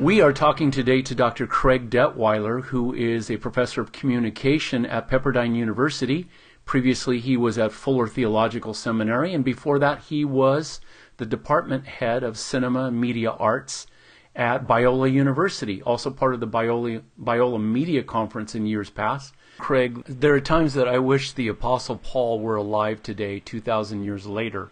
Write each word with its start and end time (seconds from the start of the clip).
We 0.00 0.20
are 0.20 0.32
talking 0.32 0.70
today 0.70 1.02
to 1.02 1.14
Dr. 1.16 1.48
Craig 1.48 1.90
Detweiler, 1.90 2.62
who 2.62 2.94
is 2.94 3.28
a 3.28 3.36
professor 3.36 3.80
of 3.80 3.90
communication 3.90 4.86
at 4.86 5.08
Pepperdine 5.08 5.56
University. 5.56 6.28
Previously, 6.64 7.18
he 7.18 7.36
was 7.36 7.58
at 7.58 7.72
Fuller 7.72 8.06
Theological 8.06 8.74
Seminary, 8.74 9.34
and 9.34 9.44
before 9.44 9.80
that, 9.80 10.04
he 10.04 10.24
was 10.24 10.80
the 11.16 11.26
department 11.26 11.84
head 11.84 12.22
of 12.22 12.38
cinema 12.38 12.84
and 12.84 13.00
media 13.00 13.32
arts 13.32 13.88
at 14.36 14.68
Biola 14.68 15.12
University, 15.12 15.82
also 15.82 16.10
part 16.10 16.32
of 16.32 16.38
the 16.38 16.46
Biola, 16.46 17.02
Biola 17.20 17.60
Media 17.60 18.04
Conference 18.04 18.54
in 18.54 18.66
years 18.66 18.90
past. 18.90 19.34
Craig, 19.58 20.04
there 20.06 20.34
are 20.34 20.40
times 20.40 20.74
that 20.74 20.86
I 20.86 21.00
wish 21.00 21.32
the 21.32 21.48
Apostle 21.48 21.96
Paul 21.96 22.38
were 22.38 22.54
alive 22.54 23.02
today, 23.02 23.40
2,000 23.40 24.04
years 24.04 24.26
later, 24.26 24.70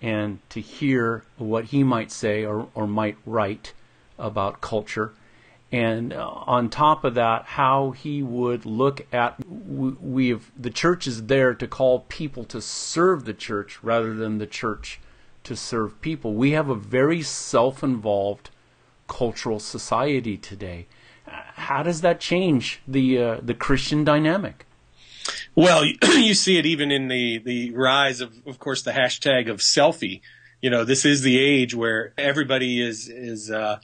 and 0.00 0.38
to 0.50 0.60
hear 0.60 1.24
what 1.36 1.64
he 1.66 1.82
might 1.82 2.12
say 2.12 2.44
or, 2.44 2.68
or 2.76 2.86
might 2.86 3.16
write 3.26 3.72
about 4.18 4.60
culture. 4.60 5.12
And 5.70 6.12
uh, 6.12 6.28
on 6.28 6.68
top 6.68 7.02
of 7.02 7.14
that, 7.14 7.44
how 7.44 7.92
he 7.92 8.22
would 8.22 8.66
look 8.66 9.06
at 9.12 9.36
we 9.46 10.28
have 10.28 10.50
the 10.56 10.70
church 10.70 11.06
is 11.06 11.26
there 11.26 11.54
to 11.54 11.66
call 11.66 12.00
people 12.08 12.44
to 12.44 12.60
serve 12.60 13.24
the 13.24 13.32
church 13.32 13.82
rather 13.82 14.14
than 14.14 14.36
the 14.36 14.46
church 14.46 15.00
to 15.44 15.56
serve 15.56 16.00
people. 16.02 16.34
We 16.34 16.50
have 16.50 16.68
a 16.68 16.74
very 16.74 17.22
self-involved 17.22 18.50
cultural 19.08 19.58
society 19.58 20.36
today. 20.36 20.86
How 21.24 21.82
does 21.82 22.02
that 22.02 22.20
change 22.20 22.80
the 22.86 23.18
uh, 23.18 23.40
the 23.42 23.54
Christian 23.54 24.04
dynamic? 24.04 24.66
Well, 25.54 25.84
you 26.02 26.34
see 26.34 26.58
it 26.58 26.66
even 26.66 26.90
in 26.90 27.08
the 27.08 27.38
the 27.38 27.70
rise 27.72 28.20
of, 28.20 28.34
of 28.46 28.58
course, 28.58 28.82
the 28.82 28.92
hashtag 28.92 29.50
of 29.50 29.60
selfie. 29.60 30.20
You 30.60 30.70
know, 30.70 30.84
this 30.84 31.04
is 31.04 31.22
the 31.22 31.38
age 31.38 31.74
where 31.74 32.12
everybody 32.18 32.80
is 32.80 33.08
is 33.08 33.50
uh, 33.50 33.80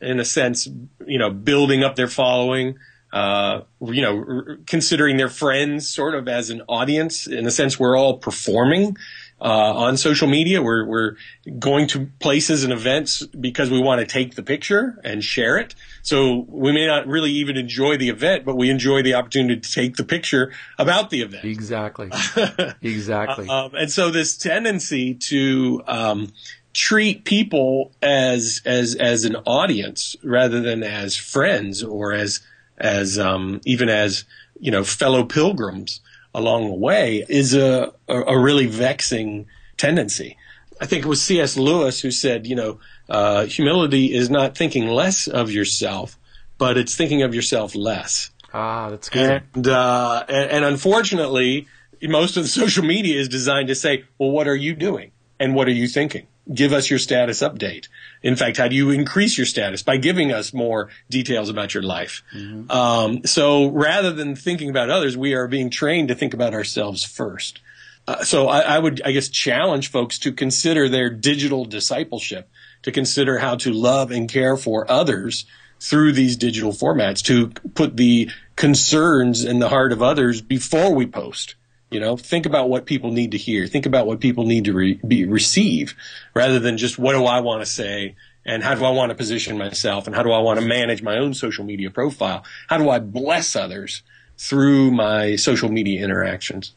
in 0.00 0.20
a 0.20 0.24
sense, 0.24 0.68
you 1.06 1.18
know, 1.18 1.30
building 1.30 1.82
up 1.82 1.96
their 1.96 2.08
following, 2.08 2.78
uh, 3.12 3.62
you 3.80 4.02
know, 4.02 4.16
r- 4.16 4.58
considering 4.66 5.16
their 5.16 5.28
friends 5.28 5.88
sort 5.88 6.14
of 6.14 6.28
as 6.28 6.50
an 6.50 6.62
audience. 6.68 7.26
In 7.26 7.46
a 7.46 7.50
sense, 7.50 7.78
we're 7.78 7.96
all 7.96 8.18
performing 8.18 8.96
uh, 9.40 9.44
on 9.74 9.96
social 9.96 10.28
media. 10.28 10.62
We're 10.62 10.84
we're 10.84 11.16
going 11.58 11.86
to 11.88 12.08
places 12.20 12.62
and 12.62 12.72
events 12.72 13.26
because 13.26 13.70
we 13.70 13.80
want 13.80 14.00
to 14.00 14.06
take 14.06 14.34
the 14.34 14.42
picture 14.42 15.00
and 15.02 15.24
share 15.24 15.58
it. 15.58 15.74
So 16.02 16.44
we 16.48 16.72
may 16.72 16.86
not 16.86 17.06
really 17.06 17.32
even 17.32 17.56
enjoy 17.56 17.96
the 17.96 18.10
event, 18.10 18.44
but 18.44 18.56
we 18.56 18.70
enjoy 18.70 19.02
the 19.02 19.14
opportunity 19.14 19.60
to 19.60 19.72
take 19.72 19.96
the 19.96 20.04
picture 20.04 20.52
about 20.78 21.10
the 21.10 21.22
event. 21.22 21.44
Exactly. 21.44 22.10
exactly. 22.82 23.48
um, 23.48 23.74
and 23.74 23.90
so 23.90 24.10
this 24.10 24.36
tendency 24.36 25.14
to 25.14 25.82
um, 25.86 26.32
treat 26.72 27.24
people 27.24 27.92
as 28.02 28.62
as 28.64 28.94
as 28.94 29.24
an 29.24 29.36
audience 29.46 30.16
rather 30.22 30.60
than 30.60 30.82
as 30.82 31.16
friends 31.16 31.82
or 31.82 32.12
as 32.12 32.40
as 32.78 33.18
um, 33.18 33.60
even 33.64 33.88
as 33.88 34.24
you 34.58 34.70
know 34.70 34.84
fellow 34.84 35.24
pilgrims 35.24 36.00
along 36.34 36.68
the 36.68 36.74
way 36.74 37.24
is 37.28 37.54
a 37.54 37.92
a, 38.08 38.38
really 38.38 38.66
vexing 38.66 39.46
tendency. 39.76 40.36
I 40.80 40.86
think 40.86 41.04
it 41.04 41.08
was 41.08 41.20
C.S. 41.20 41.58
Lewis 41.58 42.00
who 42.00 42.10
said, 42.10 42.46
you 42.46 42.56
know, 42.56 42.78
uh, 43.08 43.44
humility 43.44 44.14
is 44.14 44.30
not 44.30 44.56
thinking 44.56 44.88
less 44.88 45.26
of 45.26 45.50
yourself, 45.50 46.16
but 46.56 46.78
it's 46.78 46.96
thinking 46.96 47.22
of 47.22 47.34
yourself 47.34 47.74
less. 47.74 48.30
Ah, 48.54 48.88
that's 48.88 49.10
good. 49.10 49.42
And, 49.54 49.68
uh, 49.68 50.24
and, 50.26 50.50
and 50.50 50.64
unfortunately, 50.64 51.66
most 52.02 52.38
of 52.38 52.44
the 52.44 52.48
social 52.48 52.84
media 52.84 53.20
is 53.20 53.28
designed 53.28 53.68
to 53.68 53.74
say, 53.74 54.04
well, 54.18 54.30
what 54.30 54.48
are 54.48 54.56
you 54.56 54.74
doing? 54.74 55.10
And 55.38 55.54
what 55.54 55.68
are 55.68 55.72
you 55.72 55.86
thinking? 55.86 56.26
Give 56.52 56.72
us 56.72 56.90
your 56.90 56.98
status 56.98 57.42
update. 57.42 57.88
In 58.22 58.36
fact, 58.36 58.56
how 58.56 58.68
do 58.68 58.76
you 58.76 58.90
increase 58.90 59.38
your 59.38 59.46
status 59.46 59.82
by 59.82 59.96
giving 59.96 60.32
us 60.32 60.52
more 60.52 60.88
details 61.08 61.48
about 61.48 61.74
your 61.74 61.82
life? 61.82 62.22
Mm-hmm. 62.34 62.70
Um, 62.70 63.24
so 63.24 63.68
rather 63.68 64.12
than 64.12 64.36
thinking 64.36 64.70
about 64.70 64.90
others, 64.90 65.16
we 65.16 65.34
are 65.34 65.48
being 65.48 65.70
trained 65.70 66.08
to 66.08 66.14
think 66.14 66.34
about 66.34 66.54
ourselves 66.54 67.04
first. 67.04 67.60
Uh, 68.08 68.24
so 68.24 68.48
I, 68.48 68.60
I, 68.60 68.78
would, 68.78 69.00
I 69.04 69.12
guess, 69.12 69.28
challenge 69.28 69.90
folks 69.90 70.18
to 70.20 70.32
consider 70.32 70.88
their 70.88 71.10
digital 71.10 71.64
discipleship, 71.64 72.50
to 72.82 72.92
consider 72.92 73.38
how 73.38 73.56
to 73.56 73.72
love 73.72 74.10
and 74.10 74.28
care 74.28 74.56
for 74.56 74.90
others 74.90 75.44
through 75.78 76.12
these 76.12 76.36
digital 76.36 76.72
formats, 76.72 77.22
to 77.24 77.48
put 77.74 77.96
the 77.96 78.30
concerns 78.56 79.44
in 79.44 79.58
the 79.60 79.68
heart 79.68 79.92
of 79.92 80.02
others 80.02 80.42
before 80.42 80.94
we 80.94 81.06
post 81.06 81.54
you 81.90 81.98
know, 81.98 82.16
think 82.16 82.46
about 82.46 82.68
what 82.68 82.86
people 82.86 83.10
need 83.10 83.32
to 83.32 83.38
hear. 83.38 83.66
Think 83.66 83.86
about 83.86 84.06
what 84.06 84.20
people 84.20 84.46
need 84.46 84.64
to 84.66 84.72
re- 84.72 85.00
be, 85.06 85.24
receive 85.24 85.94
rather 86.34 86.60
than 86.60 86.78
just 86.78 86.98
what 86.98 87.12
do 87.12 87.24
I 87.24 87.40
want 87.40 87.62
to 87.62 87.66
say 87.66 88.14
and 88.46 88.62
how 88.62 88.74
do 88.74 88.84
I 88.84 88.90
want 88.90 89.10
to 89.10 89.16
position 89.16 89.58
myself 89.58 90.06
and 90.06 90.14
how 90.14 90.22
do 90.22 90.30
I 90.30 90.38
want 90.38 90.60
to 90.60 90.66
manage 90.66 91.02
my 91.02 91.18
own 91.18 91.34
social 91.34 91.64
media 91.64 91.90
profile? 91.90 92.44
How 92.68 92.78
do 92.78 92.88
I 92.88 93.00
bless 93.00 93.56
others 93.56 94.02
through 94.38 94.92
my 94.92 95.36
social 95.36 95.68
media 95.68 96.02
interactions? 96.02 96.74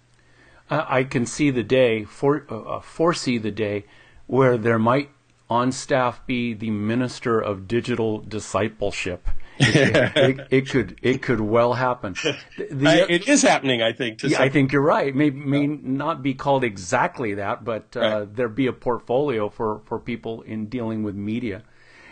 I 0.69 1.03
can 1.03 1.25
see 1.25 1.51
the 1.51 1.63
day, 1.63 2.03
for, 2.03 2.45
uh, 2.49 2.79
foresee 2.79 3.37
the 3.37 3.51
day 3.51 3.85
where 4.25 4.57
there 4.57 4.79
might 4.79 5.11
on 5.49 5.71
staff 5.71 6.25
be 6.25 6.53
the 6.53 6.71
minister 6.71 7.39
of 7.39 7.67
digital 7.67 8.19
discipleship 8.19 9.27
it, 10.15 10.47
it, 10.49 10.69
could 10.69 10.99
it 11.01 11.21
could 11.21 11.39
well 11.39 11.73
happen. 11.73 12.15
The, 12.57 12.87
I, 12.87 13.05
it 13.09 13.27
is 13.27 13.41
happening, 13.41 13.81
I 13.81 13.93
think. 13.93 14.23
yeah, 14.23 14.41
I 14.41 14.49
think 14.49 14.71
you're 14.71 14.81
right. 14.81 15.13
May 15.15 15.29
may 15.29 15.67
not 15.67 16.23
be 16.23 16.33
called 16.33 16.63
exactly 16.63 17.35
that, 17.35 17.63
but 17.63 17.95
uh, 17.95 17.99
right. 17.99 18.35
there 18.35 18.49
be 18.49 18.67
a 18.67 18.73
portfolio 18.73 19.49
for, 19.49 19.81
for 19.85 19.99
people 19.99 20.41
in 20.41 20.67
dealing 20.67 21.03
with 21.03 21.15
media. 21.15 21.63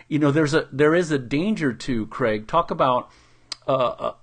You 0.08 0.20
know, 0.20 0.32
there's 0.32 0.54
a 0.54 0.68
there 0.72 0.94
is 0.94 1.12
a 1.12 1.18
danger 1.18 1.74
too, 1.74 2.08
Craig. 2.08 2.48
Talk 2.48 2.72
about 2.72 3.12
uh, 3.68 3.72
uh 3.72 4.14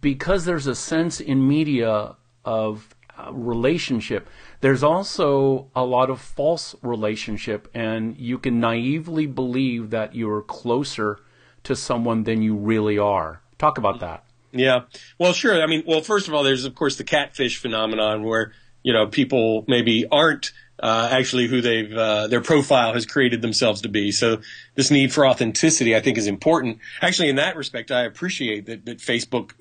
because 0.00 0.44
there's 0.44 0.66
a 0.66 0.74
sense 0.74 1.20
in 1.20 1.46
media 1.46 2.16
of 2.44 2.94
uh, 3.18 3.32
relationship. 3.32 4.28
There's 4.60 4.82
also 4.82 5.70
a 5.74 5.84
lot 5.84 6.10
of 6.10 6.20
false 6.20 6.74
relationship, 6.82 7.68
and 7.74 8.16
you 8.18 8.38
can 8.38 8.60
naively 8.60 9.26
believe 9.26 9.90
that 9.90 10.14
you're 10.14 10.42
closer 10.42 11.20
to 11.66 11.76
someone 11.76 12.24
than 12.24 12.42
you 12.42 12.54
really 12.54 12.98
are. 12.98 13.40
Talk 13.58 13.78
about 13.78 14.00
that. 14.00 14.24
Yeah. 14.52 14.82
Well, 15.18 15.32
sure. 15.32 15.60
I 15.60 15.66
mean, 15.66 15.82
well, 15.86 16.00
first 16.00 16.28
of 16.28 16.34
all, 16.34 16.42
there's 16.42 16.64
of 16.64 16.74
course 16.74 16.96
the 16.96 17.04
catfish 17.04 17.58
phenomenon 17.58 18.24
where 18.24 18.52
you 18.82 18.92
know 18.92 19.06
people 19.06 19.64
maybe 19.68 20.06
aren't 20.10 20.52
uh, 20.78 21.08
actually 21.10 21.46
who 21.46 21.60
they've 21.60 21.92
uh, 21.92 22.26
their 22.28 22.40
profile 22.40 22.92
has 22.92 23.06
created 23.06 23.42
themselves 23.42 23.82
to 23.82 23.88
be. 23.88 24.12
So 24.12 24.40
this 24.74 24.90
need 24.90 25.12
for 25.12 25.26
authenticity, 25.26 25.96
I 25.96 26.00
think, 26.00 26.18
is 26.18 26.26
important. 26.26 26.78
Actually, 27.00 27.30
in 27.30 27.36
that 27.36 27.56
respect, 27.56 27.90
I 27.90 28.02
appreciate 28.02 28.66
that, 28.66 28.84
that 28.84 28.98
Facebook 28.98 29.52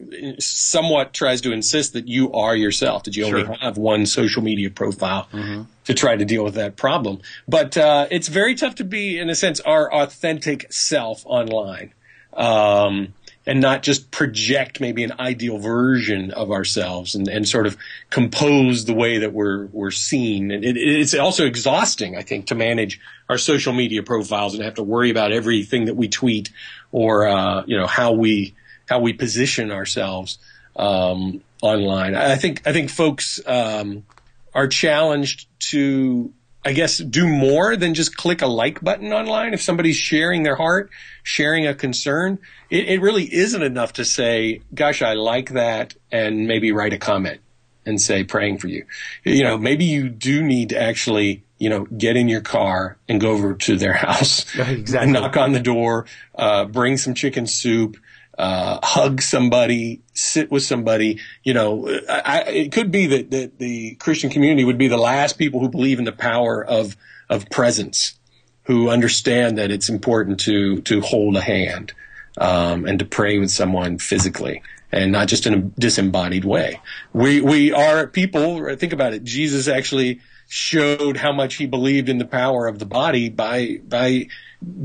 somewhat 0.42 1.14
tries 1.14 1.42
to 1.42 1.52
insist 1.52 1.94
that 1.94 2.08
you 2.08 2.32
are 2.34 2.56
yourself, 2.56 3.04
that 3.04 3.16
you 3.16 3.26
only 3.26 3.46
have 3.62 3.78
one 3.78 4.06
social 4.06 4.44
media 4.44 4.70
profile 4.70 5.28
mm-hmm. 5.32 5.64
to 5.86 5.94
try 5.94 6.16
to 6.16 6.26
deal 6.26 6.44
with 6.44 6.56
that 6.56 6.76
problem. 6.76 7.22
But 7.48 7.78
uh, 7.78 8.08
it's 8.12 8.28
very 8.28 8.56
tough 8.56 8.76
to 8.76 8.84
be, 8.84 9.18
in 9.18 9.30
a 9.30 9.36
sense, 9.36 9.60
our 9.62 9.92
authentic 9.94 10.72
self 10.72 11.26
online. 11.26 11.94
Um, 12.34 13.14
and 13.48 13.62
not 13.62 13.84
just 13.84 14.12
project 14.12 14.82
maybe 14.82 15.04
an 15.04 15.14
ideal 15.20 15.60
version 15.60 16.32
of 16.32 16.52
ourselves 16.52 17.16
and, 17.16 17.28
and 17.28 17.48
sort 17.48 17.68
of 17.68 17.78
compose 18.10 18.86
the 18.86 18.94
way 18.94 19.20
that 19.20 19.34
we're 19.34 19.68
we're 19.68 19.92
seen. 19.92 20.52
And 20.52 20.66
it, 20.66 20.78
it's 20.78 21.14
also 21.14 21.46
exhausting, 21.46 22.18
I 22.18 22.22
think, 22.22 22.48
to 22.48 22.56
manage 22.56 23.00
our 23.30 23.38
social 23.38 23.74
media 23.74 24.04
profiles 24.04 24.56
and 24.56 24.64
have 24.64 24.76
to 24.76 24.84
worry 24.84 25.10
about 25.10 25.32
everything 25.32 25.86
that 25.86 25.96
we 25.96 26.08
tweet 26.08 26.50
or 26.92 27.28
uh, 27.28 27.64
you 27.66 27.78
know 27.78 27.88
how 27.88 28.14
we 28.14 28.56
how 28.88 29.00
we 29.00 29.14
position 29.14 29.72
ourselves 29.72 30.38
um, 30.76 31.42
online. 31.62 32.16
I 32.16 32.36
think 32.36 32.66
I 32.66 32.74
think 32.74 32.90
folks 32.90 33.40
um, 33.46 34.06
are 34.54 34.68
challenged 34.68 35.48
to 35.72 36.34
I 36.66 36.74
guess, 36.74 36.98
do 36.98 37.28
more 37.28 37.76
than 37.76 37.94
just 37.94 38.18
click 38.18 38.42
a 38.42 38.48
like 38.48 38.82
button 38.82 39.14
online. 39.14 39.54
If 39.54 39.62
somebody's 39.62 39.98
sharing 39.98 40.42
their 40.42 40.56
heart, 40.56 40.90
sharing 41.22 41.68
a 41.68 41.76
concern, 41.76 42.40
it, 42.72 42.88
it, 42.90 43.02
really 43.02 43.32
isn't 43.32 43.62
enough 43.62 43.94
to 43.94 44.06
say, 44.06 44.62
gosh, 44.74 45.04
I 45.04 45.14
like 45.14 45.52
that 45.52 45.94
and 46.12 46.48
maybe 46.48 46.72
write 46.72 46.92
a 46.92 46.98
comment 46.98 47.42
and 47.86 48.02
say 48.02 48.24
praying 48.24 48.58
for 48.58 48.68
you. 48.68 48.84
You 49.24 49.44
know, 49.44 49.60
maybe 49.60 49.86
you 49.86 50.10
do 50.10 50.42
need 50.42 50.70
to 50.70 50.82
actually, 50.82 51.44
you 51.60 51.70
know, 51.70 51.86
get 51.86 52.18
in 52.18 52.28
your 52.28 52.42
car 52.42 52.98
and 53.08 53.22
go 53.22 53.32
over 53.32 53.54
to 53.54 53.78
their 53.78 53.94
house 54.08 54.46
exactly. 54.58 55.12
knock 55.12 55.38
on 55.38 55.52
the 55.52 55.60
door, 55.60 56.08
uh, 56.34 56.66
bring 56.66 56.98
some 56.98 57.14
chicken 57.14 57.46
soup, 57.46 57.96
uh, 58.38 58.80
hug 58.84 59.22
somebody, 59.22 60.02
sit 60.14 60.52
with 60.52 60.64
somebody. 60.64 61.20
You 61.44 61.54
know, 61.54 61.88
I, 62.10 62.44
it 62.48 62.72
could 62.72 62.92
be 62.92 63.08
that, 63.08 63.32
that 63.32 63.60
the 63.60 63.96
Christian 63.96 64.30
community 64.30 64.66
would 64.66 64.78
be 64.78 64.88
the 64.88 64.98
last 64.98 65.38
people 65.38 65.60
who 65.60 65.70
believe 65.70 66.00
in 66.00 66.06
the 66.06 66.12
power 66.12 66.64
of 66.64 66.96
of 67.30 67.50
presence, 67.50 68.20
who 68.64 68.90
understand 68.90 69.58
that 69.58 69.72
it's 69.72 69.90
important 69.90 70.40
to 70.42 70.82
to 70.82 71.02
hold 71.02 71.36
a 71.36 71.42
hand 71.42 71.94
um, 72.38 72.86
and 72.86 73.00
to 73.00 73.06
pray 73.06 73.40
with 73.40 73.52
someone 73.52 73.98
physically 73.98 74.62
and 74.92 75.12
not 75.12 75.28
just 75.28 75.46
in 75.46 75.54
a 75.54 75.62
disembodied 75.80 76.46
way. 76.46 76.82
We 77.14 77.42
we 77.42 77.72
are 77.72 78.08
people. 78.08 78.76
Think 78.76 78.94
about 78.94 79.14
it. 79.14 79.24
Jesus 79.24 79.68
actually 79.68 80.22
showed 80.48 81.18
how 81.18 81.34
much 81.34 81.56
he 81.56 81.66
believed 81.66 82.08
in 82.08 82.18
the 82.18 82.26
power 82.26 82.68
of 82.68 82.80
the 82.80 82.86
body 82.86 83.30
by 83.30 83.80
by 83.88 84.28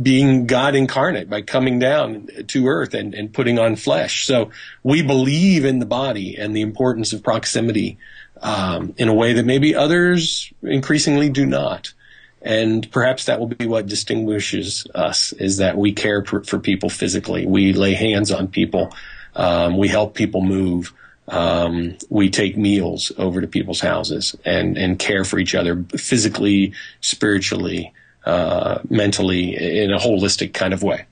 being 0.03 0.47
God 0.47 0.75
incarnate, 0.75 1.31
by 1.31 1.43
coming 1.43 1.79
down 1.79 2.29
to 2.49 2.69
earth 2.69 2.95
and, 2.95 3.15
and 3.15 3.33
putting 3.33 3.59
on 3.59 3.77
flesh. 3.77 4.27
So 4.27 4.51
we 4.83 5.03
believe 5.03 5.65
in 5.65 5.79
the 5.79 5.87
body 5.87 6.37
and 6.37 6.55
the 6.55 6.61
importance 6.61 7.13
of 7.13 7.23
proximity 7.23 7.99
um, 8.43 8.95
in 8.97 9.09
a 9.09 9.15
way 9.15 9.33
that 9.35 9.47
maybe 9.47 9.75
others 9.75 10.53
increasingly 10.63 11.29
do 11.29 11.47
not. 11.47 11.93
And 12.43 12.91
perhaps 12.91 13.27
that 13.27 13.39
will 13.39 13.49
be 13.49 13.67
what 13.67 13.87
distinguishes 13.87 14.87
us 14.95 15.33
is 15.35 15.59
that 15.59 15.77
we 15.77 15.93
care 15.93 16.25
for, 16.25 16.43
for 16.45 16.59
people 16.59 16.89
physically. 16.89 17.47
We 17.47 17.73
lay 17.73 17.95
hands 17.95 18.31
on 18.31 18.49
people. 18.49 18.95
Um, 19.37 19.77
we 19.77 19.89
help 19.89 20.15
people 20.15 20.41
move. 20.41 20.93
Um, 21.29 21.97
we 22.09 22.31
take 22.31 22.57
meals 22.57 23.13
over 23.19 23.41
to 23.41 23.47
people's 23.47 23.81
houses 23.81 24.35
and, 24.45 24.77
and 24.77 24.99
care 24.99 25.25
for 25.25 25.39
each 25.39 25.55
other 25.55 25.85
physically, 25.97 26.73
spiritually, 27.01 27.93
uh, 28.25 28.81
mentally, 28.89 29.55
in 29.83 29.93
a 29.93 29.99
holistic 29.99 30.53
kind 30.53 30.73
of 30.73 30.83
way. 30.83 31.07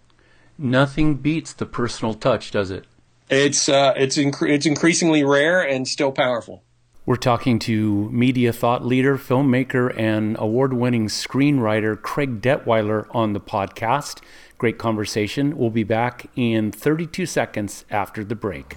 Nothing 0.58 1.16
beats 1.16 1.52
the 1.52 1.66
personal 1.66 2.14
touch, 2.14 2.50
does 2.50 2.70
it? 2.70 2.84
It's 3.30 3.68
uh, 3.68 3.94
it's 3.96 4.16
inc- 4.16 4.48
it's 4.48 4.66
increasingly 4.66 5.22
rare 5.22 5.60
and 5.60 5.86
still 5.86 6.12
powerful. 6.12 6.62
We're 7.06 7.16
talking 7.16 7.58
to 7.60 8.10
media 8.10 8.52
thought 8.52 8.84
leader, 8.84 9.16
filmmaker, 9.16 9.98
and 9.98 10.36
award 10.38 10.74
winning 10.74 11.06
screenwriter 11.06 12.00
Craig 12.00 12.42
Detweiler 12.42 13.06
on 13.14 13.32
the 13.32 13.40
podcast. 13.40 14.20
Great 14.58 14.76
conversation. 14.76 15.56
We'll 15.56 15.70
be 15.70 15.84
back 15.84 16.26
in 16.36 16.72
32 16.72 17.24
seconds 17.24 17.84
after 17.90 18.24
the 18.24 18.34
break. 18.34 18.76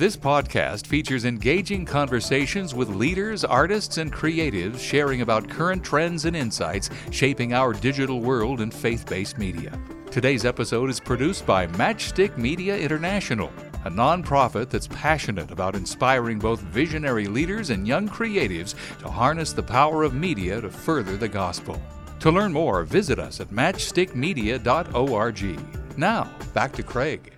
This 0.00 0.16
podcast 0.16 0.86
features 0.86 1.26
engaging 1.26 1.84
conversations 1.84 2.74
with 2.74 2.88
leaders, 2.88 3.44
artists, 3.44 3.98
and 3.98 4.10
creatives 4.10 4.78
sharing 4.78 5.20
about 5.20 5.46
current 5.46 5.84
trends 5.84 6.24
and 6.24 6.34
insights 6.34 6.88
shaping 7.10 7.52
our 7.52 7.74
digital 7.74 8.22
world 8.22 8.62
and 8.62 8.72
faith 8.72 9.04
based 9.04 9.36
media. 9.36 9.78
Today's 10.10 10.46
episode 10.46 10.88
is 10.88 11.00
produced 11.00 11.44
by 11.44 11.66
Matchstick 11.66 12.38
Media 12.38 12.78
International 12.78 13.52
a 13.84 13.90
nonprofit 13.90 14.70
that's 14.70 14.88
passionate 14.88 15.50
about 15.50 15.76
inspiring 15.76 16.38
both 16.38 16.62
visionary 16.62 17.26
leaders 17.26 17.68
and 17.68 17.86
young 17.86 18.08
creatives 18.08 18.74
to 19.00 19.10
harness 19.10 19.52
the 19.52 19.62
power 19.62 20.02
of 20.02 20.14
media 20.14 20.62
to 20.62 20.70
further 20.70 21.18
the 21.18 21.28
gospel. 21.28 21.78
To 22.20 22.30
learn 22.30 22.54
more, 22.54 22.84
visit 22.84 23.18
us 23.18 23.38
at 23.38 23.48
matchstickmedia.org. 23.48 25.98
Now, 25.98 26.30
back 26.54 26.72
to 26.72 26.82
Craig. 26.82 27.34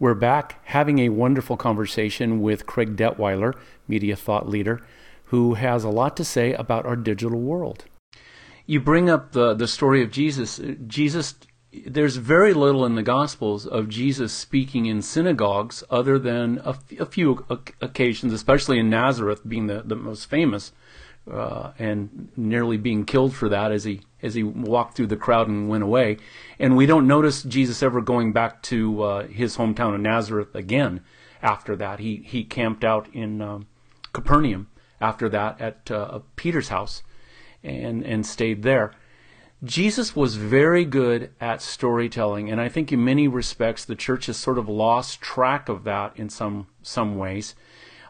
We're 0.00 0.14
back 0.14 0.60
having 0.66 1.00
a 1.00 1.08
wonderful 1.08 1.56
conversation 1.56 2.40
with 2.40 2.66
Craig 2.66 2.96
Detweiler, 2.96 3.54
media 3.88 4.14
thought 4.14 4.48
leader, 4.48 4.80
who 5.24 5.54
has 5.54 5.82
a 5.82 5.88
lot 5.88 6.16
to 6.18 6.24
say 6.24 6.52
about 6.52 6.86
our 6.86 6.94
digital 6.94 7.40
world. 7.40 7.84
You 8.64 8.80
bring 8.80 9.10
up 9.10 9.32
the, 9.32 9.54
the 9.54 9.66
story 9.66 10.02
of 10.02 10.12
Jesus. 10.12 10.60
Jesus 10.86 11.34
there's 11.84 12.16
very 12.16 12.54
little 12.54 12.86
in 12.86 12.94
the 12.94 13.02
Gospels 13.02 13.66
of 13.66 13.88
Jesus 13.88 14.32
speaking 14.32 14.86
in 14.86 15.02
synagogues 15.02 15.84
other 15.90 16.18
than 16.18 16.62
a, 16.64 17.04
few 17.04 17.44
occasions, 17.80 18.32
especially 18.32 18.78
in 18.78 18.88
Nazareth 18.88 19.46
being 19.46 19.66
the, 19.66 19.82
the 19.84 19.96
most 19.96 20.30
famous, 20.30 20.72
uh, 21.30 21.72
and 21.78 22.28
nearly 22.36 22.78
being 22.78 23.04
killed 23.04 23.34
for 23.34 23.48
that 23.48 23.70
as 23.70 23.84
he 23.84 24.00
as 24.22 24.34
he 24.34 24.42
walked 24.42 24.96
through 24.96 25.06
the 25.06 25.16
crowd 25.16 25.48
and 25.48 25.68
went 25.68 25.84
away. 25.84 26.18
And 26.58 26.76
we 26.76 26.86
don't 26.86 27.06
notice 27.06 27.42
Jesus 27.42 27.82
ever 27.82 28.00
going 28.00 28.32
back 28.32 28.62
to 28.64 29.02
uh, 29.02 29.26
his 29.26 29.56
hometown 29.56 29.94
of 29.94 30.00
Nazareth 30.00 30.54
again 30.54 31.02
after 31.42 31.76
that. 31.76 32.00
He 32.00 32.22
he 32.24 32.44
camped 32.44 32.84
out 32.84 33.08
in 33.12 33.40
um, 33.40 33.66
Capernaum 34.12 34.68
after 35.00 35.28
that 35.28 35.60
at 35.60 35.90
uh, 35.90 36.20
Peter's 36.36 36.68
house 36.68 37.02
and 37.62 38.04
and 38.04 38.26
stayed 38.26 38.62
there. 38.62 38.92
Jesus 39.64 40.14
was 40.14 40.36
very 40.36 40.84
good 40.84 41.32
at 41.40 41.60
storytelling, 41.60 42.48
and 42.48 42.60
I 42.60 42.68
think 42.68 42.92
in 42.92 43.04
many 43.04 43.26
respects 43.26 43.84
the 43.84 43.96
church 43.96 44.26
has 44.26 44.36
sort 44.36 44.56
of 44.56 44.68
lost 44.68 45.20
track 45.20 45.68
of 45.68 45.84
that 45.84 46.12
in 46.16 46.28
some 46.28 46.68
some 46.82 47.16
ways. 47.16 47.54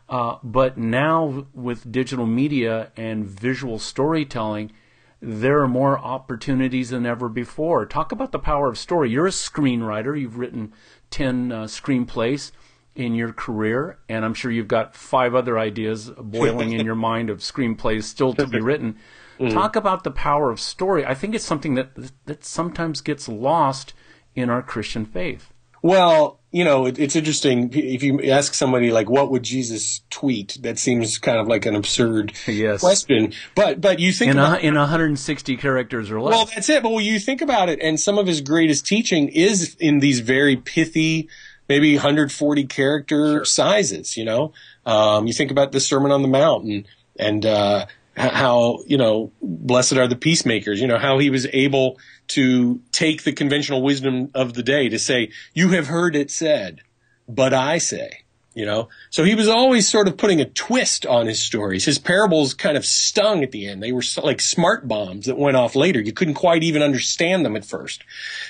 Uh, 0.08 0.36
but 0.42 0.78
now 0.78 1.46
with 1.54 1.90
digital 1.92 2.26
media 2.26 2.92
and 2.96 3.26
visual 3.26 3.78
storytelling, 3.78 4.72
there 5.20 5.60
are 5.60 5.68
more 5.68 5.98
opportunities 5.98 6.90
than 6.90 7.04
ever 7.04 7.28
before. 7.28 7.86
Talk 7.86 8.12
about 8.12 8.32
the 8.32 8.38
power 8.38 8.68
of 8.68 8.78
story. 8.78 9.10
You're 9.10 9.26
a 9.26 9.30
screenwriter. 9.30 10.18
You've 10.18 10.38
written 10.38 10.72
ten 11.10 11.50
uh, 11.50 11.64
screenplays 11.64 12.52
in 12.94 13.14
your 13.14 13.32
career, 13.32 13.98
and 14.08 14.24
I'm 14.24 14.34
sure 14.34 14.50
you've 14.50 14.68
got 14.68 14.94
five 14.94 15.34
other 15.34 15.58
ideas 15.58 16.10
boiling 16.18 16.72
in 16.72 16.84
your 16.86 16.94
mind 16.94 17.30
of 17.30 17.38
screenplays 17.38 18.04
still 18.04 18.34
to 18.34 18.46
be 18.46 18.60
written. 18.60 18.96
Mm. 19.38 19.52
Talk 19.52 19.76
about 19.76 20.04
the 20.04 20.10
power 20.10 20.50
of 20.50 20.60
story. 20.60 21.04
I 21.04 21.14
think 21.14 21.34
it's 21.34 21.44
something 21.44 21.74
that 21.74 21.90
that 22.26 22.44
sometimes 22.44 23.00
gets 23.00 23.28
lost 23.28 23.94
in 24.34 24.50
our 24.50 24.62
Christian 24.62 25.04
faith. 25.04 25.52
Well, 25.82 26.37
you 26.50 26.64
know, 26.64 26.86
it, 26.86 26.98
it's 26.98 27.14
interesting 27.14 27.70
if 27.74 28.02
you 28.02 28.22
ask 28.22 28.54
somebody 28.54 28.90
like, 28.90 29.10
"What 29.10 29.30
would 29.30 29.42
Jesus 29.42 30.00
tweet?" 30.08 30.56
That 30.62 30.78
seems 30.78 31.18
kind 31.18 31.38
of 31.38 31.46
like 31.46 31.66
an 31.66 31.74
absurd 31.74 32.32
yes. 32.46 32.80
question. 32.80 33.34
But 33.54 33.80
but 33.80 33.98
you 33.98 34.12
think 34.12 34.32
in, 34.32 34.38
about, 34.38 34.60
a, 34.60 34.66
in 34.66 34.74
160 34.74 35.56
characters 35.56 36.10
or 36.10 36.20
less. 36.20 36.32
Well, 36.32 36.46
that's 36.46 36.68
it. 36.70 36.82
But 36.82 36.92
when 36.92 37.04
you 37.04 37.20
think 37.20 37.42
about 37.42 37.68
it, 37.68 37.80
and 37.82 38.00
some 38.00 38.18
of 38.18 38.26
his 38.26 38.40
greatest 38.40 38.86
teaching 38.86 39.28
is 39.28 39.76
in 39.78 39.98
these 39.98 40.20
very 40.20 40.56
pithy, 40.56 41.28
maybe 41.68 41.94
140 41.94 42.64
character 42.64 43.36
sure. 43.36 43.44
sizes. 43.44 44.16
You 44.16 44.24
know, 44.24 44.52
um, 44.86 45.26
you 45.26 45.34
think 45.34 45.50
about 45.50 45.72
the 45.72 45.80
Sermon 45.80 46.10
on 46.10 46.22
the 46.22 46.28
Mount 46.28 46.64
and 46.64 46.86
and 47.18 47.44
uh, 47.44 47.86
how, 48.18 48.80
you 48.86 48.98
know, 48.98 49.32
blessed 49.40 49.94
are 49.94 50.08
the 50.08 50.16
peacemakers, 50.16 50.80
you 50.80 50.86
know, 50.86 50.98
how 50.98 51.18
he 51.18 51.30
was 51.30 51.46
able 51.52 51.98
to 52.28 52.80
take 52.92 53.22
the 53.22 53.32
conventional 53.32 53.82
wisdom 53.82 54.30
of 54.34 54.54
the 54.54 54.62
day 54.62 54.88
to 54.88 54.98
say, 54.98 55.30
you 55.54 55.70
have 55.70 55.86
heard 55.86 56.16
it 56.16 56.30
said, 56.30 56.80
but 57.28 57.54
I 57.54 57.78
say, 57.78 58.24
you 58.54 58.66
know, 58.66 58.88
so 59.10 59.22
he 59.22 59.36
was 59.36 59.46
always 59.46 59.88
sort 59.88 60.08
of 60.08 60.16
putting 60.16 60.40
a 60.40 60.44
twist 60.44 61.06
on 61.06 61.28
his 61.28 61.38
stories. 61.38 61.84
His 61.84 62.00
parables 62.00 62.54
kind 62.54 62.76
of 62.76 62.84
stung 62.84 63.44
at 63.44 63.52
the 63.52 63.68
end. 63.68 63.80
They 63.80 63.92
were 63.92 64.02
like 64.20 64.40
smart 64.40 64.88
bombs 64.88 65.26
that 65.26 65.38
went 65.38 65.56
off 65.56 65.76
later. 65.76 66.00
You 66.00 66.12
couldn't 66.12 66.34
quite 66.34 66.64
even 66.64 66.82
understand 66.82 67.44
them 67.44 67.54
at 67.54 67.64
first. 67.64 68.02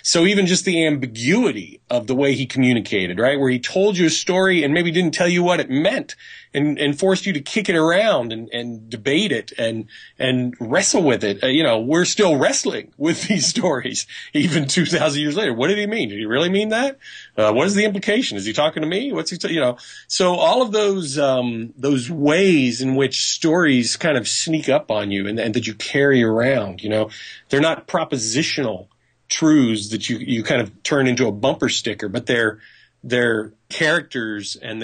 So 0.03 0.25
even 0.25 0.47
just 0.47 0.65
the 0.65 0.87
ambiguity 0.87 1.83
of 1.91 2.07
the 2.07 2.15
way 2.15 2.35
he 2.35 2.47
communicated, 2.47 3.19
right? 3.19 3.39
Where 3.39 3.51
he 3.51 3.59
told 3.59 3.99
you 3.99 4.07
a 4.07 4.11
story 4.11 4.65
and 4.65 4.73
maybe 4.73 4.91
didn't 4.91 5.13
tell 5.13 5.29
you 5.29 5.43
what 5.43 5.61
it 5.61 5.69
meant 5.69 6.17
and, 6.55 6.79
and 6.79 6.99
forced 6.99 7.27
you 7.27 7.33
to 7.33 7.41
kick 7.41 7.69
it 7.69 7.77
around 7.77 8.33
and, 8.33 8.49
and 8.51 8.89
debate 8.89 9.33
it 9.33 9.53
and, 9.59 9.87
and 10.19 10.55
wrestle 10.61 11.03
with 11.03 11.25
it. 11.25 11.43
Uh, 11.43 11.49
you 11.49 11.63
know, 11.63 11.79
we're 11.79 12.05
still 12.05 12.37
wrestling 12.37 12.93
with 12.99 13.29
these 13.29 13.47
stories 13.47 14.07
even 14.33 14.67
2000 14.67 15.21
years 15.21 15.37
later. 15.37 15.53
What 15.53 15.69
did 15.69 15.79
he 15.79 15.87
mean? 15.87 16.09
Did 16.09 16.19
he 16.19 16.27
really 16.27 16.49
mean 16.49 16.71
that? 16.71 16.99
Uh, 17.37 17.53
what 17.53 17.67
is 17.67 17.75
the 17.75 17.85
implication? 17.85 18.37
Is 18.37 18.45
he 18.45 18.53
talking 18.53 18.83
to 18.83 18.89
me? 18.89 19.13
What's 19.13 19.31
he, 19.31 19.39
t- 19.39 19.53
you 19.53 19.61
know, 19.61 19.77
so 20.07 20.35
all 20.35 20.63
of 20.63 20.73
those, 20.73 21.19
um, 21.19 21.73
those 21.77 22.11
ways 22.11 22.81
in 22.81 22.95
which 22.95 23.25
stories 23.25 23.97
kind 23.97 24.17
of 24.17 24.27
sneak 24.29 24.69
up 24.69 24.91
on 24.91 25.11
you 25.11 25.27
and, 25.27 25.39
and 25.39 25.55
that 25.55 25.67
you 25.67 25.75
carry 25.75 26.23
around, 26.23 26.83
you 26.83 26.89
know, 26.89 27.11
they're 27.49 27.61
not 27.61 27.87
propositional 27.87 28.89
truths 29.29 29.91
that 29.91 30.09
you, 30.09 30.17
you 30.19 30.43
kind 30.43 30.63
of 30.63 30.83
turn 30.83 31.07
into 31.07 31.27
a 31.27 31.33
bumper 31.33 31.69
sticker, 31.69 32.09
but 32.09 32.27
they're, 32.27 32.61
they're 33.05 33.53
characters 33.69 34.57
and 34.57 34.83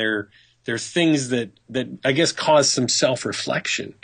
there 0.64 0.75
are 0.75 0.78
things 0.78 1.28
that 1.30 1.50
that 1.71 1.88
I 2.04 2.12
guess 2.12 2.33
cause 2.33 2.71
some 2.71 2.88
self 2.88 3.25
reflection 3.25 3.94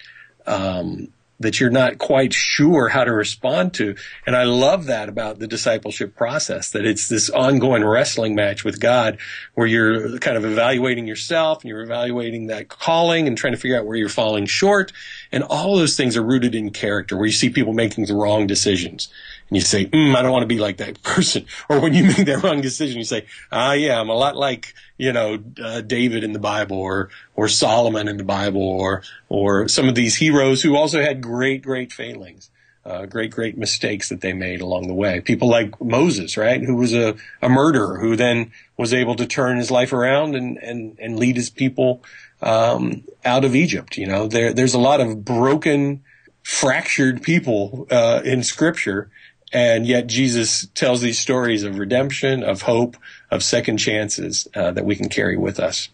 um, 0.46 1.12
that 1.40 1.58
you're 1.58 1.70
not 1.70 1.96
quite 1.96 2.34
sure 2.34 2.90
how 2.90 3.02
to 3.02 3.12
respond 3.12 3.72
to. 3.72 3.96
And 4.26 4.36
I 4.36 4.44
love 4.44 4.84
that 4.86 5.08
about 5.08 5.38
the 5.38 5.46
discipleship 5.46 6.14
process 6.14 6.70
that 6.72 6.84
it's 6.84 7.08
this 7.08 7.30
ongoing 7.30 7.82
wrestling 7.82 8.34
match 8.34 8.62
with 8.62 8.78
God 8.78 9.18
where 9.54 9.66
you're 9.66 10.18
kind 10.18 10.36
of 10.36 10.44
evaluating 10.44 11.06
yourself 11.06 11.62
and 11.62 11.70
you're 11.70 11.82
evaluating 11.82 12.48
that 12.48 12.68
calling 12.68 13.26
and 13.26 13.38
trying 13.38 13.54
to 13.54 13.58
figure 13.58 13.78
out 13.78 13.86
where 13.86 13.96
you're 13.96 14.10
falling 14.10 14.44
short. 14.44 14.92
And 15.32 15.42
all 15.42 15.76
those 15.76 15.96
things 15.96 16.14
are 16.14 16.22
rooted 16.22 16.54
in 16.54 16.70
character 16.70 17.16
where 17.16 17.26
you 17.26 17.32
see 17.32 17.48
people 17.48 17.72
making 17.72 18.04
the 18.04 18.14
wrong 18.14 18.46
decisions 18.46 19.08
and 19.50 19.56
you 19.56 19.60
say, 19.60 19.86
mm, 19.86 20.14
I 20.16 20.22
don't 20.22 20.32
want 20.32 20.44
to 20.44 20.46
be 20.46 20.58
like 20.58 20.78
that 20.78 21.02
person. 21.04 21.44
Or 21.68 21.80
when 21.80 21.92
you 21.92 22.04
make 22.04 22.24
that 22.26 22.42
wrong 22.42 22.60
decision, 22.60 22.98
you 22.98 23.04
say, 23.04 23.26
ah, 23.52 23.72
yeah, 23.72 24.00
I'm 24.00 24.08
a 24.08 24.14
lot 24.14 24.36
like, 24.36 24.74
you 24.96 25.12
know, 25.12 25.38
uh, 25.62 25.80
David 25.82 26.24
in 26.24 26.32
the 26.32 26.38
Bible 26.38 26.78
or, 26.78 27.10
or 27.34 27.48
Solomon 27.48 28.08
in 28.08 28.16
the 28.16 28.24
Bible 28.24 28.62
or, 28.62 29.02
or 29.28 29.68
some 29.68 29.88
of 29.88 29.94
these 29.94 30.16
heroes 30.16 30.62
who 30.62 30.76
also 30.76 31.02
had 31.02 31.20
great, 31.20 31.62
great 31.62 31.92
failings. 31.92 32.50
uh, 32.84 33.06
great, 33.06 33.30
great 33.30 33.58
mistakes 33.58 34.08
that 34.08 34.20
they 34.20 34.32
made 34.32 34.60
along 34.60 34.88
the 34.88 34.94
way. 34.94 35.20
People 35.20 35.48
like 35.48 35.80
Moses, 35.80 36.36
right, 36.36 36.62
who 36.62 36.76
was 36.76 36.94
a, 36.94 37.14
a 37.42 37.48
murderer, 37.48 37.98
who 37.98 38.16
then 38.16 38.52
was 38.76 38.94
able 38.94 39.14
to 39.16 39.26
turn 39.26 39.58
his 39.58 39.70
life 39.70 39.92
around 39.92 40.34
and, 40.34 40.56
and, 40.58 40.98
and 40.98 41.18
lead 41.18 41.36
his 41.36 41.50
people 41.50 42.02
um, 42.40 43.04
out 43.24 43.44
of 43.44 43.54
Egypt. 43.54 43.98
You 43.98 44.06
know, 44.06 44.26
there, 44.26 44.52
there's 44.52 44.74
a 44.74 44.78
lot 44.78 45.00
of 45.00 45.24
broken, 45.24 46.02
fractured 46.42 47.22
people 47.22 47.86
uh, 47.90 48.22
in 48.24 48.42
Scripture, 48.42 49.10
and 49.52 49.86
yet 49.86 50.06
Jesus 50.06 50.66
tells 50.74 51.00
these 51.00 51.18
stories 51.18 51.64
of 51.64 51.78
redemption, 51.78 52.42
of 52.42 52.62
hope, 52.62 52.96
of 53.30 53.42
second 53.42 53.78
chances 53.78 54.48
uh, 54.54 54.70
that 54.72 54.84
we 54.84 54.96
can 54.96 55.08
carry 55.08 55.36
with 55.36 55.58
us. 55.58 55.88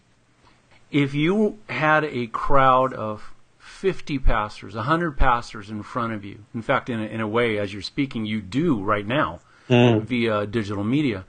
If 0.91 1.13
you 1.13 1.57
had 1.67 2.05
a 2.05 2.27
crowd 2.27 2.93
of 2.93 3.33
50 3.77 4.17
pastors, 4.17 4.73
100 4.73 5.17
pastors 5.17 5.69
in 5.69 5.83
front 5.83 6.11
of 6.13 6.25
you. 6.25 6.45
In 6.55 6.63
fact, 6.63 6.89
in 6.89 6.99
a, 6.99 7.03
in 7.03 7.21
a 7.21 7.27
way, 7.27 7.59
as 7.59 7.71
you're 7.71 7.83
speaking, 7.83 8.25
you 8.25 8.41
do 8.41 8.81
right 8.81 9.05
now 9.05 9.39
mm. 9.69 10.01
via 10.01 10.47
digital 10.47 10.83
media. 10.83 11.25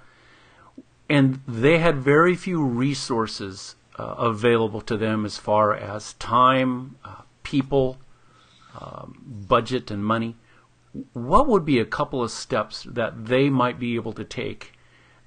And 1.11 1.41
they 1.47 1.79
had 1.79 1.99
very 1.99 2.35
few 2.35 2.65
resources 2.65 3.75
uh, 3.99 4.03
available 4.03 4.81
to 4.83 4.97
them 4.97 5.27
as 5.27 5.37
far 5.37 5.75
as 5.75 6.15
time, 6.15 6.97
uh, 7.05 7.23
people, 7.43 7.99
um, 8.81 9.23
budget, 9.47 9.91
and 9.91 10.03
money. 10.03 10.35
What 11.13 11.49
would 11.49 11.65
be 11.65 11.79
a 11.79 11.85
couple 11.85 12.23
of 12.23 12.31
steps 12.31 12.85
that 12.85 13.27
they 13.27 13.49
might 13.49 13.79
be 13.79 13.95
able 13.97 14.13
to 14.15 14.25
take 14.25 14.73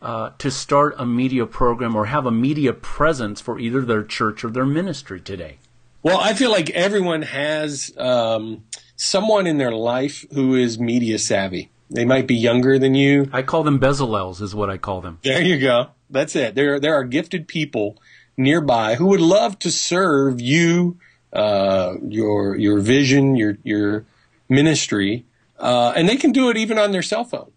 uh, 0.01 0.31
to 0.39 0.49
start 0.49 0.95
a 0.97 1.05
media 1.05 1.45
program 1.45 1.95
or 1.95 2.05
have 2.05 2.25
a 2.25 2.31
media 2.31 2.73
presence 2.73 3.39
for 3.39 3.59
either 3.59 3.81
their 3.81 4.03
church 4.03 4.43
or 4.43 4.49
their 4.49 4.65
ministry 4.65 5.19
today? 5.19 5.57
Well, 6.03 6.19
I 6.19 6.33
feel 6.33 6.49
like 6.49 6.71
everyone 6.71 7.21
has 7.21 7.95
um, 7.97 8.63
someone 8.95 9.45
in 9.45 9.57
their 9.57 9.71
life 9.71 10.25
who 10.33 10.55
is 10.55 10.79
media 10.79 11.19
savvy. 11.19 11.69
They 11.91 12.05
might 12.05 12.25
be 12.25 12.35
younger 12.35 12.79
than 12.79 12.95
you. 12.95 13.29
I 13.31 13.41
call 13.43 13.63
them 13.63 13.79
Bezalels, 13.79 14.41
is 14.41 14.55
what 14.55 14.69
I 14.69 14.77
call 14.77 15.01
them. 15.01 15.19
There 15.23 15.41
you 15.41 15.59
go. 15.59 15.89
That's 16.09 16.35
it. 16.35 16.55
There, 16.55 16.79
there 16.79 16.95
are 16.95 17.03
gifted 17.03 17.47
people 17.47 17.97
nearby 18.37 18.95
who 18.95 19.07
would 19.07 19.21
love 19.21 19.59
to 19.59 19.71
serve 19.71 20.41
you, 20.41 20.97
uh, 21.33 21.95
your 22.07 22.55
your 22.55 22.79
vision, 22.79 23.35
your 23.35 23.57
your 23.63 24.05
ministry, 24.49 25.25
uh, 25.61 25.93
and 25.95 26.09
they 26.09 26.17
can 26.17 26.31
do 26.31 26.49
it 26.49 26.57
even 26.57 26.77
on 26.77 26.91
their 26.91 27.01
cell 27.01 27.23
phone 27.23 27.51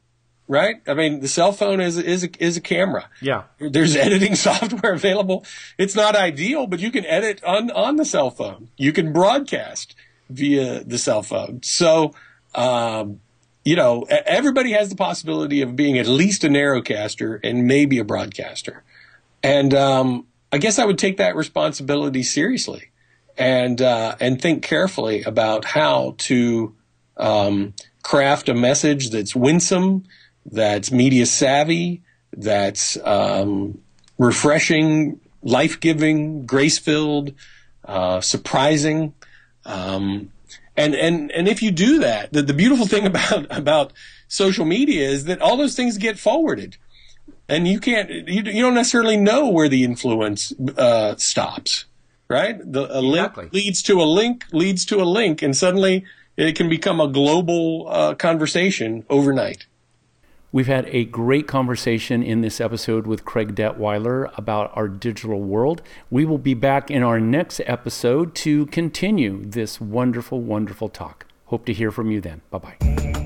right? 0.47 0.77
I 0.87 0.95
mean, 0.95 1.21
the 1.21 1.29
cell 1.29 1.53
phone 1.53 1.81
is 1.81 1.97
is 1.97 2.25
a, 2.25 2.31
is 2.39 2.57
a 2.57 2.61
camera. 2.61 3.09
Yeah. 3.21 3.45
There's 3.59 3.97
editing 4.07 4.35
software 4.35 4.93
available. 4.93 5.45
It's 5.79 5.95
not 5.95 6.17
ideal, 6.17 6.67
but 6.67 6.81
you 6.81 6.91
can 6.91 7.05
edit 7.07 7.43
on 7.45 7.71
on 7.71 7.97
the 7.97 8.05
cell 8.05 8.31
phone. 8.31 8.69
You 8.77 8.93
can 8.93 9.13
broadcast 9.13 9.95
via 10.31 10.85
the 10.85 10.99
cell 10.99 11.23
phone. 11.23 11.63
So, 11.63 12.15
um, 12.55 13.21
you 13.65 13.77
know, 13.77 14.03
everybody 14.03 14.73
has 14.73 14.91
the 14.91 14.97
possibility 14.97 15.63
of 15.63 15.77
being 15.77 15.99
at 15.99 16.07
least 16.07 16.45
a 16.45 16.49
narrowcaster 16.49 17.41
and 17.43 17.67
maybe 17.67 17.99
a 17.99 18.05
broadcaster. 18.05 18.83
And 19.43 19.75
um, 19.75 20.27
I 20.53 20.59
guess 20.59 20.79
I 20.79 20.85
would 20.85 20.99
take 20.99 21.17
that 21.19 21.37
responsibility 21.37 22.23
seriously 22.23 22.91
and 23.37 23.81
uh, 23.81 24.17
and 24.21 24.41
think 24.41 24.63
carefully 24.63 25.23
about 25.23 25.65
how 25.65 26.15
to 26.19 26.75
um, 27.17 27.75
craft 28.05 28.49
a 28.49 28.55
message 28.55 29.11
that's 29.11 29.35
winsome 29.35 30.05
that's 30.47 30.91
media 30.91 31.27
savvy, 31.27 32.03
that's 32.37 32.99
um, 33.05 33.81
refreshing, 34.19 35.21
life 35.43 35.81
giving, 35.81 36.47
grace 36.47 36.79
filled, 36.79 37.33
uh, 37.85 38.21
surprising. 38.21 39.15
Um, 39.65 40.31
and, 40.77 40.95
and, 40.95 41.31
and 41.33 41.49
if 41.49 41.63
you 41.63 41.71
do 41.71 42.01
that, 42.01 42.33
the, 42.33 42.43
the 42.43 42.55
beautiful 42.55 42.87
thing 42.87 43.07
about, 43.15 43.47
about 43.51 43.93
social 44.29 44.65
media 44.65 45.09
is 45.09 45.25
that 45.25 45.41
all 45.41 45.57
those 45.57 45.77
things 45.77 45.99
get 45.99 46.19
forwarded. 46.19 46.77
And 47.49 47.69
you 47.69 47.79
can't, 47.79 48.11
you, 48.11 48.43
you 48.43 48.63
don't 48.63 48.75
necessarily 48.75 49.17
know 49.17 49.49
where 49.49 49.69
the 49.69 49.85
influence 49.85 50.53
uh, 50.79 51.17
stops, 51.17 51.85
right? 52.29 52.57
The, 52.61 52.91
a 52.91 53.07
exactly. 53.07 53.45
link 53.45 53.53
leads 53.53 53.83
to 53.83 54.01
a 54.01 54.05
link, 54.05 54.47
leads 54.51 54.87
to 54.87 55.03
a 55.03 55.05
link, 55.05 55.43
and 55.43 55.55
suddenly 55.55 56.05
it 56.37 56.57
can 56.57 56.69
become 56.69 57.01
a 57.01 57.09
global 57.09 57.87
uh, 57.89 58.15
conversation 58.15 59.05
overnight. 59.09 59.67
We've 60.53 60.69
had 60.69 60.87
a 60.91 61.05
great 61.05 61.49
conversation 61.49 62.23
in 62.23 62.41
this 62.41 62.61
episode 62.61 63.09
with 63.09 63.25
Craig 63.25 63.57
Detweiler 63.57 64.31
about 64.39 64.71
our 64.77 64.87
digital 64.87 65.41
world. 65.41 65.83
We 66.11 66.25
will 66.25 66.39
be 66.39 66.55
back 66.55 66.93
in 66.93 67.03
our 67.03 67.19
next 67.19 67.61
episode 67.67 68.37
to 68.37 68.67
continue 68.67 69.45
this 69.45 69.81
wonderful, 69.81 70.41
wonderful 70.41 70.89
talk. 70.89 71.27
Hope 71.47 71.67
to 71.67 71.73
hear 71.73 71.91
from 71.91 72.13
you 72.13 72.21
then. 72.21 72.43
Bye 72.51 72.59
bye. 72.59 73.14